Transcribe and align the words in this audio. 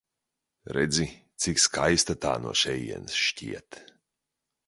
Redzi, 0.77 1.05
cik 1.43 1.61
skaista 1.65 2.15
tā 2.25 2.33
no 2.47 2.55
šejienes 2.63 3.21
šķiet? 3.27 3.81